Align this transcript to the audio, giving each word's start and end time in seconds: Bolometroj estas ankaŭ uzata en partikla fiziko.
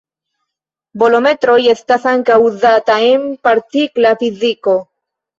Bolometroj 1.01 1.57
estas 1.73 2.07
ankaŭ 2.11 2.37
uzata 2.45 2.95
en 3.09 3.27
partikla 3.49 4.15
fiziko. 4.23 4.75